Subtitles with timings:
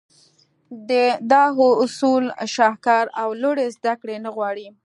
[1.31, 1.43] دا
[1.83, 2.23] اصول
[2.55, 4.67] شهکار او لوړې زدهکړې نه غواړي.